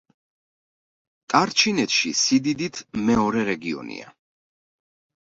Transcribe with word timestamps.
ტარ 1.33 1.53
ჩინეთში 1.61 2.15
სიდიდით 2.23 2.83
მეორე 3.13 3.47
რეგიონია. 3.55 4.13